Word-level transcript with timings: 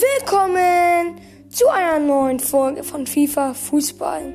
Willkommen 0.00 1.20
zu 1.50 1.68
einer 1.68 1.98
neuen 1.98 2.40
Folge 2.40 2.82
von 2.82 3.06
FIFA 3.06 3.52
Fußball. 3.52 4.32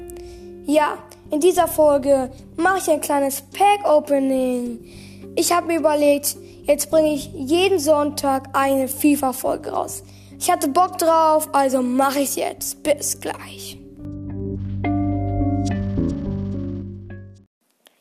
Ja, 0.67 0.99
in 1.31 1.39
dieser 1.39 1.67
Folge 1.67 2.29
mache 2.55 2.78
ich 2.78 2.89
ein 2.91 3.01
kleines 3.01 3.41
Pack-Opening. 3.41 5.33
Ich 5.36 5.51
habe 5.51 5.65
mir 5.65 5.79
überlegt, 5.79 6.36
jetzt 6.65 6.91
bringe 6.91 7.15
ich 7.15 7.31
jeden 7.33 7.79
Sonntag 7.79 8.49
eine 8.54 8.87
FIFA-Folge 8.87 9.72
raus. 9.72 10.04
Ich 10.40 10.51
hatte 10.51 10.67
Bock 10.67 10.99
drauf, 10.99 11.49
also 11.51 11.82
mache 11.82 12.19
ich 12.19 12.36
jetzt. 12.36 12.83
Bis 12.83 13.19
gleich. 13.19 13.79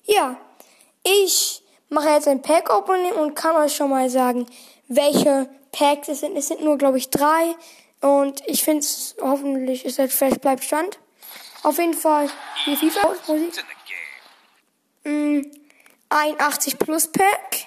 Ja, 0.05 0.37
ich 1.03 1.63
mache 1.89 2.11
jetzt 2.11 2.29
ein 2.29 2.43
Pack-Opening 2.43 3.13
und 3.13 3.35
kann 3.35 3.57
euch 3.57 3.75
schon 3.75 3.89
mal 3.89 4.11
sagen, 4.11 4.45
welche 4.89 5.49
Packs 5.75 6.09
es 6.09 6.21
sind. 6.21 6.37
Es 6.37 6.49
sind 6.49 6.63
nur, 6.63 6.79
glaube 6.79 6.99
ich, 6.99 7.11
drei. 7.11 7.55
Und 8.01 8.43
ich 8.47 8.63
finde 8.63 8.81
es, 8.81 9.17
hoffentlich 9.21 9.85
ist 9.85 9.99
es, 9.99 10.15
vielleicht 10.15 10.41
bleibt 10.41 10.65
Stand. 10.65 10.99
Auf 11.63 11.79
jeden 11.79 11.95
Fall, 11.95 12.31
hier 12.65 12.77
FIFA 12.77 13.15
Musik. 13.27 13.65
Mm, 15.05 15.41
ein 16.11 16.41
80 16.41 16.79
Plus 16.79 17.09
Pack. 17.09 17.67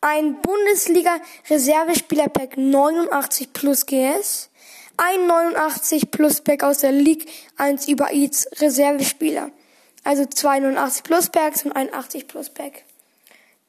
Ein 0.00 0.40
Bundesliga 0.40 1.18
Reservespieler 1.50 2.28
Pack 2.28 2.56
89 2.56 3.52
Plus 3.52 3.84
GS. 3.86 4.50
Ein 4.96 5.26
89 5.26 6.10
Plus 6.10 6.40
Pack 6.40 6.62
aus 6.62 6.78
der 6.78 6.92
League 6.92 7.28
1 7.56 7.88
über 7.88 8.12
Eats 8.12 8.48
Reservespieler. 8.60 9.50
Also 10.04 10.24
zwei 10.26 10.60
89 10.60 11.02
Plus 11.02 11.30
Packs 11.30 11.64
und 11.64 11.72
ein 11.72 11.92
80 11.92 12.28
Plus 12.28 12.50
Pack. 12.50 12.84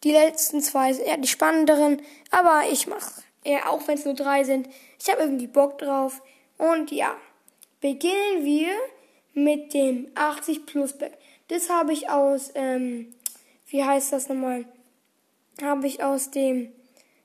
Die 0.03 0.11
letzten 0.11 0.61
zwei 0.61 0.93
sind 0.93 1.05
eher 1.05 1.17
die 1.17 1.27
spannenderen, 1.27 2.01
aber 2.31 2.63
ich 2.71 2.87
mache 2.87 3.23
eher, 3.43 3.69
auch 3.69 3.87
wenn 3.87 3.97
es 3.97 4.05
nur 4.05 4.13
drei 4.13 4.43
sind. 4.43 4.67
Ich 4.99 5.09
habe 5.09 5.21
irgendwie 5.21 5.47
Bock 5.47 5.77
drauf. 5.77 6.21
Und 6.57 6.91
ja, 6.91 7.15
beginnen 7.81 8.43
wir 8.43 8.69
mit 9.33 9.73
dem 9.73 10.07
80 10.15 10.65
Plus 10.65 10.97
Pack. 10.97 11.17
Das 11.47 11.69
habe 11.69 11.93
ich 11.93 12.09
aus, 12.09 12.51
ähm, 12.55 13.13
wie 13.67 13.83
heißt 13.83 14.13
das 14.13 14.29
nochmal? 14.29 14.65
Habe 15.61 15.87
ich 15.87 16.03
aus 16.03 16.31
dem, 16.31 16.71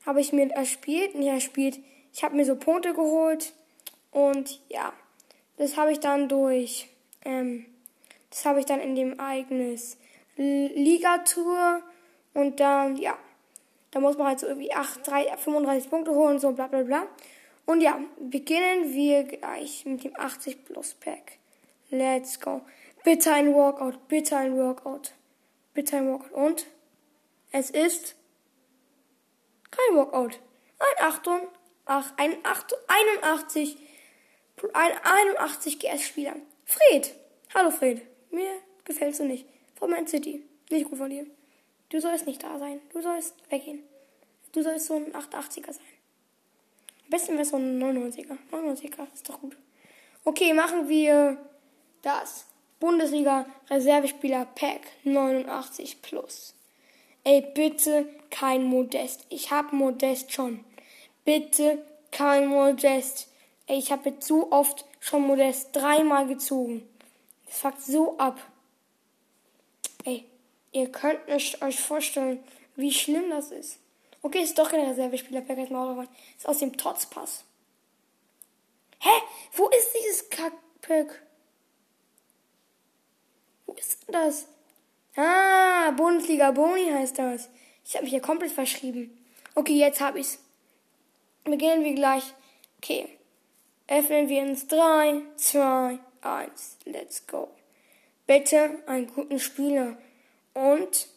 habe 0.07 0.21
ich 0.21 0.33
mir 0.33 0.51
erspielt, 0.51 1.15
nicht 1.15 1.29
erspielt. 1.29 1.79
Ich 2.13 2.23
habe 2.23 2.37
mir 2.37 2.45
so 2.45 2.57
Punkte 2.57 2.95
geholt 2.95 3.53
und 4.13 4.61
ja, 4.69 4.93
das 5.57 5.77
habe 5.77 5.93
ich 5.93 6.01
dann 6.01 6.29
durch, 6.29 6.89
ähm, 7.25 7.67
das 8.31 8.45
habe 8.45 8.61
ich 8.61 8.67
dann 8.67 8.81
in 8.81 8.95
dem 8.95 9.19
Ereignis 9.19 9.99
Liga-Tour 10.37 11.83
und 12.35 12.59
dann, 12.61 12.97
ja, 12.97 13.17
da 13.95 14.01
muss 14.01 14.19
man 14.19 14.27
halt 14.27 14.41
so 14.41 14.49
irgendwie 14.49 14.73
8, 14.73 15.07
3, 15.07 15.37
35 15.37 15.89
Punkte 15.89 16.11
holen 16.11 16.41
so 16.41 16.51
bla 16.51 16.67
bla 16.67 16.83
bla. 16.83 17.07
Und 17.65 17.81
ja, 17.81 17.99
beginnen 18.19 18.93
wir 18.93 19.23
gleich 19.23 19.87
mit 19.87 20.03
dem 20.03 20.19
80 20.19 20.65
Plus 20.65 20.95
Pack. 20.95 21.39
Let's 21.91 22.41
go. 22.41 22.63
Bitte 23.05 23.33
ein 23.33 23.55
Walkout, 23.55 24.09
bitte 24.09 24.37
ein 24.37 24.59
Walkout. 24.59 25.13
Bitte 25.75 25.97
ein 25.97 26.11
Walkout. 26.11 26.33
Und 26.33 26.67
es 27.53 27.71
ist 27.71 28.17
kein 29.71 29.97
Walkout. 29.97 30.41
Ein 30.81 31.07
8, 31.07 31.31
ach, 31.85 32.13
ein 32.17 32.37
8, 32.43 32.75
81, 32.89 33.79
ein 34.73 34.93
81 35.05 35.79
GS-Spieler. 35.79 36.35
Fred. 36.65 37.15
Hallo 37.55 37.71
Fred. 37.71 38.03
Mir 38.33 38.51
gefällst 38.85 39.21
du 39.21 39.25
nicht. 39.25 39.47
Von 39.77 39.91
Man 39.91 40.09
City. 40.09 40.43
Nicht 40.69 40.91
gut 40.91 40.99
von 40.99 41.11
dir. 41.11 41.27
Du 41.95 42.01
sollst 42.01 42.27
nicht 42.27 42.43
da 42.43 42.59
sein. 42.59 42.81
Du 42.93 43.01
sollst 43.01 43.37
weggehen. 43.51 43.85
Du 44.51 44.65
sollst 44.65 44.87
so 44.87 44.97
ein 44.97 45.13
880er 45.13 45.73
sein. 45.73 45.87
Am 47.05 47.11
besten 47.11 47.35
wäre 47.35 47.45
so 47.45 47.55
ein 47.55 47.81
99er. 47.81 48.37
99er 48.51 49.07
ist 49.15 49.29
doch 49.29 49.41
gut. 49.41 49.57
Okay, 50.25 50.53
machen 50.55 50.89
wir 50.89 51.39
das. 52.03 52.47
Bundesliga 52.81 53.47
Reservespieler 53.71 54.45
Pack 54.57 54.81
89 55.05 56.03
plus. 56.03 56.57
Ey, 57.23 57.43
bitte 57.55 58.09
kein 58.29 58.65
Modest. 58.65 59.25
Ich 59.29 59.53
hab 59.53 59.73
Modest 59.73 60.33
schon. 60.33 60.65
Bitte 61.25 61.79
kein 62.11 62.49
Modest. 62.49 63.29
Ey, 63.69 63.79
ich 63.79 63.93
habe 63.93 64.11
jetzt 64.11 64.27
so 64.27 64.51
oft 64.51 64.85
schon 64.99 65.29
Modest 65.29 65.69
dreimal 65.77 66.27
gezogen. 66.27 66.89
Das 67.47 67.61
fuckt 67.61 67.83
so 67.83 68.19
ab. 68.19 68.41
Ey, 70.05 70.25
Ihr 70.75 70.91
könnt 70.91 71.21
euch 71.29 71.81
vorstellen, 71.81 72.43
wie 72.75 72.93
schlimm 72.93 73.31
das 73.31 73.53
ist. 73.53 73.79
Okay, 74.23 74.43
ist 74.43 74.59
doch 74.59 74.69
kein 74.69 74.89
Reservespieler, 74.89 75.41
Packers 75.41 75.71
Mauermann. 75.71 76.09
Ist 76.37 76.49
aus 76.49 76.59
dem 76.59 76.77
Tots-Pass. 76.77 77.45
Hä? 78.99 79.11
Wo 79.53 79.69
ist 79.69 79.95
dieses 79.97 80.29
Kackpack? 80.31 81.23
Wo 83.67 83.75
ist 83.75 84.03
denn 84.09 84.15
das? 84.15 84.49
Ah, 85.15 85.93
Bundesliga 85.93 86.51
Boni 86.51 86.91
heißt 86.91 87.21
das. 87.21 87.49
Ich 87.85 87.95
habe 87.95 88.03
mich 88.03 88.11
hier 88.11 88.21
komplett 88.21 88.51
verschrieben. 88.51 89.17
Okay, 89.55 89.75
jetzt 89.75 90.01
hab 90.01 90.17
ich's. 90.17 90.41
Beginnen 91.45 91.85
wir 91.85 91.95
gleich. 91.95 92.35
Okay. 92.79 93.09
Öffnen 93.87 94.29
wir 94.29 94.43
ins 94.43 94.67
3, 94.67 95.23
2, 95.37 96.01
1. 96.23 96.79
Let's 96.87 97.25
go. 97.29 97.49
Bitte 98.27 98.83
einen 98.87 99.07
guten 99.15 99.39
Spieler. 99.39 99.97
Und 100.55 101.09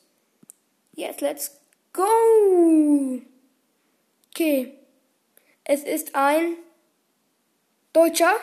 jetzt 0.94 1.22
let's 1.22 1.60
go. 1.94 3.22
Okay. 4.30 4.74
Es 5.64 5.84
ist 5.84 6.16
ein 6.16 6.56
deutscher 7.94 8.36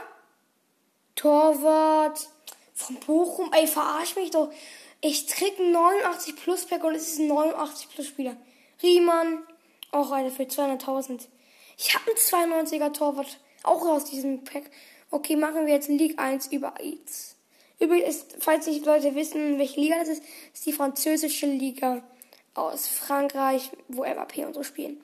Torwart 1.17 2.29
von 2.75 2.97
Bochum. 3.01 3.51
Ey, 3.53 3.67
verarsch 3.67 4.17
mich 4.17 4.31
doch. 4.31 4.53
Ich 5.01 5.27
krieg 5.27 5.59
ein 5.59 5.73
89 5.73 6.37
Plus 6.37 6.67
Pack 6.67 6.85
und 6.85 6.95
es 6.95 7.09
ist 7.09 7.19
ein 7.19 7.29
89 7.29 7.89
Plus 7.91 8.07
Spieler. 8.07 8.37
Riemann, 8.83 9.43
auch 9.91 10.11
einer 10.11 10.31
für 10.31 10.45
200.000. 10.45 11.29
Ich 11.77 11.95
habe 11.95 12.11
einen 12.11 12.67
92er 12.67 12.93
Torwart, 12.93 13.39
auch 13.63 13.87
aus 13.87 14.05
diesem 14.05 14.45
Pack. 14.45 14.71
Okay, 15.11 15.37
machen 15.37 15.67
wir 15.67 15.75
jetzt 15.75 15.89
League 15.89 16.19
1 16.19 16.49
über 16.49 16.81
AIDS. 16.81 17.37
Übrigens, 17.85 18.25
falls 18.39 18.67
nicht 18.67 18.87
Leute 18.87 19.15
wissen, 19.15 19.59
welche 19.59 19.79
Liga 19.79 19.99
das 19.99 20.09
ist, 20.09 20.23
ist 20.55 20.65
die 20.65 20.73
französische 20.73 21.45
Liga 21.45 22.03
aus 22.55 22.89
Frankreich, 22.89 23.71
wo 23.89 24.05
MAP 24.05 24.39
und 24.39 24.55
so 24.55 24.63
spielen. 24.63 25.03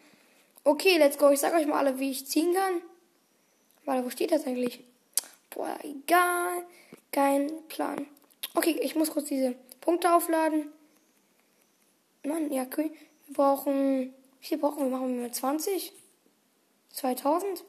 Okay, 0.64 0.96
let's 0.96 1.18
go. 1.18 1.28
Ich 1.28 1.40
sag 1.40 1.52
euch 1.52 1.66
mal 1.66 1.78
alle, 1.78 1.98
wie 1.98 2.10
ich 2.10 2.26
ziehen 2.26 2.54
kann. 2.54 2.80
Warte, 3.84 4.02
wo 4.02 4.08
steht 4.08 4.32
das 4.32 4.46
eigentlich? 4.46 4.82
Boah, 5.50 5.76
egal. 5.82 6.64
Kein 7.12 7.50
Plan. 7.68 8.06
Okay, 8.54 8.78
ich 8.80 8.94
muss 8.94 9.10
kurz 9.10 9.28
diese 9.28 9.54
Punkte 9.82 10.14
aufladen. 10.14 10.72
Mann, 12.24 12.50
ja, 12.50 12.66
cool. 12.78 12.90
Wir 13.26 13.34
brauchen. 13.34 14.14
Wie 14.40 14.46
viel 14.46 14.58
brauchen 14.58 14.84
wir? 14.84 14.90
Machen 14.90 15.20
wir 15.20 15.30
20? 15.30 15.92
2000? 16.92 17.62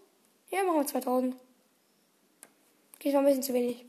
Ja, 0.52 0.64
machen 0.64 0.78
wir 0.78 0.88
2000. 0.88 1.36
Okay, 2.96 3.12
das 3.12 3.14
war 3.14 3.20
ein 3.22 3.26
bisschen 3.26 3.44
zu 3.44 3.54
wenig. 3.54 3.84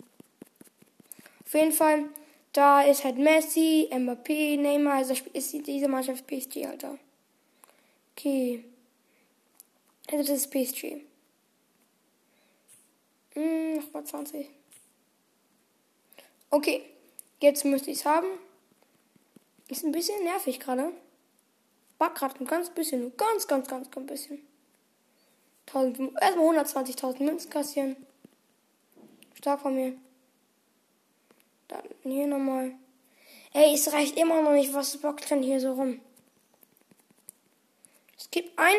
Auf 1.52 1.60
jeden 1.60 1.72
Fall, 1.72 2.08
da 2.54 2.80
ist 2.80 3.04
halt 3.04 3.18
Messi, 3.18 3.86
Mbappé, 3.92 4.56
Neymar, 4.56 4.94
also 4.94 5.14
ist 5.34 5.52
diese 5.52 5.86
Mannschaft 5.86 6.26
PSG, 6.26 6.64
Alter. 6.64 6.98
Okay. 8.16 8.64
Also 10.10 10.32
das 10.32 10.46
ist 10.46 10.50
PSG. 10.50 11.02
Hm, 13.34 13.76
nochmal 13.76 14.02
20. 14.02 14.48
Okay, 16.48 16.86
jetzt 17.42 17.66
müsste 17.66 17.90
ich 17.90 17.98
es 17.98 18.06
haben. 18.06 18.28
Ist 19.68 19.84
ein 19.84 19.92
bisschen 19.92 20.24
nervig 20.24 20.58
gerade. 20.58 20.90
Back 21.98 22.14
gerade 22.14 22.40
ein 22.40 22.46
ganz 22.46 22.70
bisschen, 22.70 23.02
nur 23.02 23.10
ganz, 23.10 23.46
ganz, 23.46 23.68
ganz, 23.68 23.90
ganz 23.90 24.06
bisschen. 24.06 24.38
1000, 25.66 26.14
erstmal 26.18 26.56
120.000 26.56 27.22
Münzen 27.22 27.50
kassieren. 27.50 27.96
Stark 29.34 29.60
von 29.60 29.74
mir. 29.74 29.98
Dann 31.72 32.12
hier 32.12 32.26
nochmal. 32.26 32.74
Ey, 33.54 33.72
es 33.72 33.92
reicht 33.92 34.18
immer 34.18 34.42
noch 34.42 34.52
nicht. 34.52 34.74
Was 34.74 34.98
bockt 34.98 35.30
denn 35.30 35.42
hier 35.42 35.58
so 35.58 35.72
rum? 35.72 36.00
Es 38.18 38.30
gibt 38.30 38.58
ein 38.58 38.76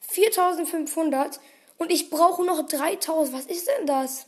4500 0.00 1.40
und 1.78 1.90
ich 1.90 2.10
brauche 2.10 2.44
noch 2.44 2.66
3000. 2.66 3.34
Was 3.34 3.46
ist 3.46 3.66
denn 3.66 3.86
das? 3.86 4.26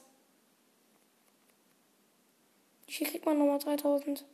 Hier 2.86 3.06
kriegt 3.06 3.26
man 3.26 3.38
nochmal 3.38 3.58
3000. 3.58 4.24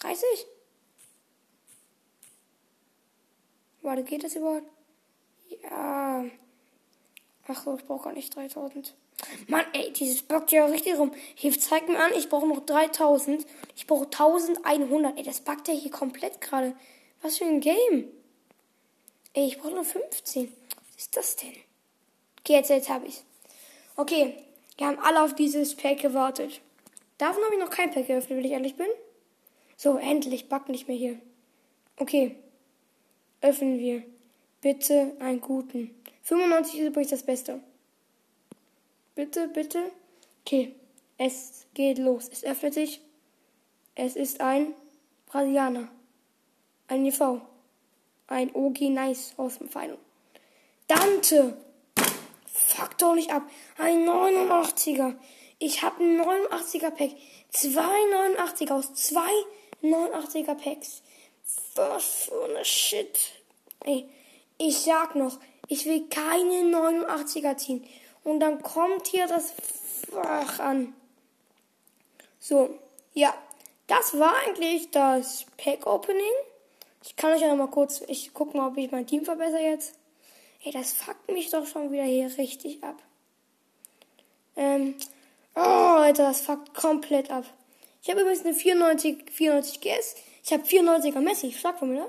30? 0.00 0.46
Warte, 3.82 4.02
geht 4.02 4.24
das 4.24 4.34
überhaupt? 4.34 4.66
Ja. 5.62 6.24
Ach 7.46 7.62
so, 7.62 7.76
ich 7.76 7.84
brauche 7.84 8.04
gar 8.04 8.12
nicht 8.12 8.34
3000. 8.34 8.94
Mann, 9.48 9.64
ey, 9.72 9.92
dieses 9.92 10.22
bockt 10.22 10.52
ja 10.52 10.66
richtig 10.66 10.96
rum. 10.98 11.12
Hier 11.34 11.58
zeigt 11.58 11.88
mir 11.88 11.98
an, 11.98 12.12
ich 12.16 12.28
brauche 12.28 12.46
noch 12.46 12.64
3000. 12.64 13.46
Ich 13.76 13.86
brauche 13.86 14.04
1100. 14.04 15.16
Ey, 15.16 15.22
das 15.22 15.40
backt 15.40 15.68
ja 15.68 15.74
hier 15.74 15.90
komplett 15.90 16.40
gerade. 16.40 16.74
Was 17.22 17.38
für 17.38 17.44
ein 17.44 17.60
Game. 17.60 18.10
Ey, 19.32 19.46
ich 19.46 19.58
brauche 19.58 19.74
nur 19.74 19.84
15. 19.84 20.52
Was 20.94 21.04
ist 21.04 21.16
das 21.16 21.36
denn? 21.36 21.54
Okay, 22.40 22.54
jetzt, 22.54 22.70
jetzt 22.70 22.88
habe 22.88 23.06
ich's. 23.06 23.24
Okay, 23.96 24.34
wir 24.76 24.86
haben 24.86 24.98
alle 24.98 25.22
auf 25.22 25.34
dieses 25.34 25.74
Pack 25.74 26.00
gewartet. 26.00 26.60
Davon 27.18 27.42
habe 27.44 27.54
ich 27.54 27.60
noch 27.60 27.70
kein 27.70 27.90
Pack 27.92 28.08
geöffnet, 28.08 28.38
wenn 28.38 28.44
ich 28.44 28.52
ehrlich 28.52 28.76
bin. 28.76 28.88
So, 29.76 29.96
endlich, 29.96 30.48
back 30.48 30.68
nicht 30.68 30.88
mehr 30.88 30.96
hier. 30.96 31.18
Okay, 31.96 32.36
öffnen 33.40 33.78
wir. 33.78 34.02
Bitte 34.60 35.16
einen 35.20 35.40
guten. 35.40 35.94
95 36.22 36.80
ist 36.80 36.86
übrigens 36.86 37.10
das 37.10 37.22
Beste. 37.22 37.60
Bitte, 39.14 39.48
bitte. 39.48 39.92
Okay, 40.40 40.74
es 41.18 41.66
geht 41.74 41.98
los. 41.98 42.28
Es 42.28 42.44
öffnet 42.44 42.74
sich. 42.74 43.00
Es 43.94 44.16
ist 44.16 44.40
ein 44.40 44.74
Brasilianer. 45.26 45.88
Ein 46.88 47.06
EV. 47.06 47.40
Ein 48.26 48.54
OG 48.54 48.80
Nice 48.90 49.34
aus 49.36 49.58
dem 49.58 49.68
Final. 49.68 49.98
Dante. 50.88 51.56
Fuck 52.46 52.98
doch 52.98 53.14
nicht 53.14 53.32
ab. 53.32 53.48
Ein 53.78 54.04
89er. 54.08 55.14
Ich 55.58 55.82
habe 55.82 56.02
ein 56.02 56.20
89er 56.20 56.90
Pack. 56.90 57.10
Zwei 57.50 57.82
89er 57.82 58.72
aus 58.72 58.94
zwei 58.94 59.30
89er 59.82 60.54
Packs. 60.54 61.02
Was 61.76 62.04
für 62.04 62.44
eine 62.44 62.64
Shit. 62.64 63.18
Ey, 63.84 64.08
ich 64.58 64.78
sag 64.78 65.14
noch, 65.14 65.38
ich 65.68 65.84
will 65.86 66.08
keine 66.08 66.76
89er 66.76 67.56
ziehen. 67.56 67.84
Und 68.24 68.40
dann 68.40 68.62
kommt 68.62 69.06
hier 69.06 69.26
das 69.26 69.54
Fach 70.10 70.58
an. 70.58 70.94
So, 72.40 72.78
ja, 73.12 73.34
das 73.86 74.18
war 74.18 74.34
eigentlich 74.46 74.90
das 74.90 75.46
Pack 75.56 75.86
Opening. 75.86 76.22
Ich 77.04 77.16
kann 77.16 77.32
euch 77.32 77.42
ja 77.42 77.48
noch 77.48 77.56
mal 77.56 77.70
kurz, 77.70 78.02
ich 78.08 78.32
guck 78.32 78.54
mal, 78.54 78.68
ob 78.68 78.76
ich 78.78 78.90
mein 78.90 79.06
Team 79.06 79.24
verbessere 79.24 79.62
jetzt. 79.62 79.94
Ey, 80.64 80.72
das 80.72 80.92
fuckt 80.92 81.30
mich 81.30 81.50
doch 81.50 81.66
schon 81.66 81.92
wieder 81.92 82.04
hier 82.04 82.36
richtig 82.38 82.82
ab. 82.82 82.96
Ähm, 84.56 84.94
oh, 85.54 85.60
Alter, 85.60 86.24
das 86.24 86.40
fuckt 86.40 86.74
komplett 86.74 87.30
ab. 87.30 87.44
Ich 88.02 88.10
habe 88.10 88.20
übrigens 88.22 88.44
eine 88.44 88.54
94, 88.54 89.30
94 89.30 89.80
GS. 89.80 90.16
Ich 90.42 90.52
habe 90.52 90.62
94er 90.62 91.20
Messi, 91.20 91.54
mir, 91.82 91.86
ne? 91.86 92.06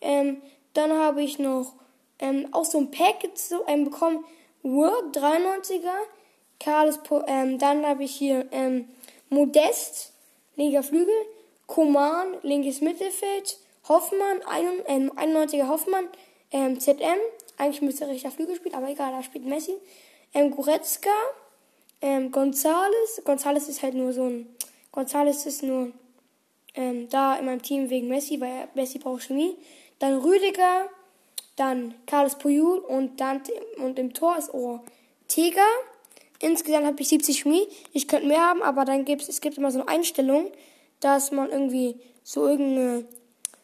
Ähm, 0.00 0.42
dann 0.74 0.92
habe 0.92 1.22
ich 1.22 1.38
noch 1.38 1.74
ähm, 2.18 2.48
auch 2.52 2.64
so 2.64 2.78
ein 2.78 2.90
Pack 2.90 3.28
so, 3.34 3.64
ähm, 3.66 3.84
bekommen. 3.84 4.24
Word 4.62 5.16
93er. 5.16 5.90
Carlos, 6.60 6.98
ähm, 7.26 7.58
dann 7.58 7.84
habe 7.86 8.04
ich 8.04 8.14
hier 8.14 8.46
ähm, 8.52 8.88
Modest, 9.28 10.12
linker 10.56 10.82
Flügel. 10.82 11.14
Koman, 11.66 12.36
linkes 12.42 12.80
Mittelfeld. 12.80 13.58
Hoffmann, 13.88 14.42
91, 14.46 15.58
er 15.58 15.64
ähm, 15.64 15.70
Hoffmann. 15.70 16.08
Ähm, 16.50 16.78
ZM, 16.78 17.18
eigentlich 17.56 17.82
müsste 17.82 18.04
er 18.04 18.10
rechter 18.10 18.30
Flügel 18.30 18.56
spielen, 18.56 18.74
aber 18.74 18.88
egal, 18.88 19.10
da 19.12 19.22
spielt 19.22 19.46
Messi. 19.46 19.74
Ähm, 20.34 20.50
Goretzka, 20.50 21.10
ähm, 22.00 22.30
Gonzales. 22.30 23.22
Gonzales 23.24 23.68
ist 23.68 23.82
halt 23.82 23.94
nur 23.94 24.12
so 24.12 24.24
ein. 24.24 24.54
Gonzales 24.92 25.46
ist 25.46 25.62
nur 25.62 25.92
ähm, 26.74 27.08
da 27.08 27.36
in 27.36 27.46
meinem 27.46 27.62
Team 27.62 27.88
wegen 27.90 28.08
Messi, 28.08 28.40
weil 28.40 28.68
Messi 28.74 28.98
braucht 28.98 29.22
Chemie. 29.22 29.56
Dann 29.98 30.18
Rüdiger, 30.18 30.88
dann 31.56 31.94
Carlos 32.06 32.36
Puyol 32.36 32.78
und 32.78 33.20
dann 33.20 33.42
und 33.78 33.98
im 33.98 34.14
Tor 34.14 34.36
ist 34.38 34.52
Ortega. 34.52 35.62
Insgesamt 36.40 36.86
habe 36.86 37.00
ich 37.00 37.08
70 37.08 37.40
Chemie. 37.40 37.66
Ich 37.92 38.08
könnte 38.08 38.26
mehr 38.26 38.40
haben, 38.40 38.62
aber 38.62 38.84
dann 38.84 39.04
gibt 39.04 39.28
es 39.28 39.40
gibt 39.40 39.58
immer 39.58 39.70
so 39.70 39.80
eine 39.80 39.88
Einstellung, 39.88 40.50
dass 41.00 41.30
man 41.30 41.50
irgendwie 41.50 42.00
so 42.24 42.46
irgendeine 42.46 43.04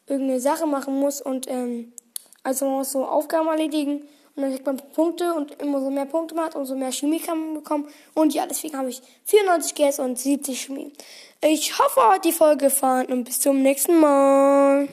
irgendeine 0.07 0.41
Sache 0.41 0.67
machen 0.67 0.99
muss 0.99 1.21
und 1.21 1.49
ähm, 1.49 1.93
also 2.43 2.65
man 2.67 2.75
muss 2.77 2.93
so 2.93 3.05
Aufgaben 3.05 3.49
erledigen 3.49 4.09
und 4.39 4.43
dann 4.43 4.53
kriegt 4.53 4.67
man 4.67 4.77
Punkte 4.95 5.35
und 5.35 5.61
immer 5.61 5.81
so 5.81 5.91
mehr 5.91 6.07
Punkte 6.07 6.37
man 6.37 6.45
hat, 6.45 6.55
umso 6.55 6.77
mehr 6.77 6.93
Chemie 6.93 7.19
kann 7.19 7.39
man 7.41 7.55
bekommen. 7.55 7.89
Und 8.15 8.33
ja, 8.33 8.47
deswegen 8.47 8.79
habe 8.79 8.89
ich 8.89 9.03
94 9.25 9.75
GS 9.75 9.99
und 9.99 10.17
70 10.17 10.61
Chemie. 10.61 10.93
Ich 11.41 11.77
hoffe, 11.77 11.99
euch 11.99 12.15
hat 12.15 12.25
die 12.25 12.31
Folge 12.31 12.67
gefallen 12.67 13.07
und 13.07 13.25
bis 13.25 13.41
zum 13.41 13.63
nächsten 13.63 13.99
Mal. 13.99 14.87